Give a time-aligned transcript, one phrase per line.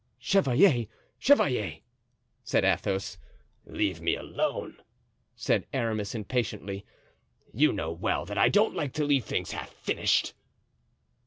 [0.17, 0.87] "Chevalier!
[1.19, 1.77] chevalier!"
[2.43, 3.19] said Athos.
[3.67, 4.77] "Leave me alone,"
[5.35, 6.83] said Aramis impatiently.
[7.53, 10.33] "You know well that I don't like to leave things half finished."